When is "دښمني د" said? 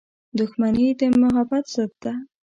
0.37-1.01